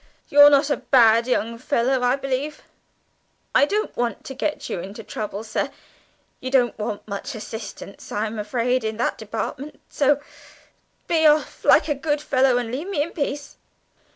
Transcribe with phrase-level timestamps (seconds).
[0.29, 2.63] You're not a bad young fellow, I believe.
[3.53, 5.69] I don't want to get you into trouble, sir;
[6.39, 9.79] you don't want much assistance, I'm afraid, in that department.
[9.89, 10.19] So
[11.05, 13.57] be off, like a good fellow, and leave me in peace."